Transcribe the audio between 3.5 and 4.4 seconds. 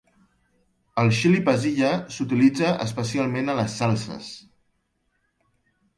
a les salses.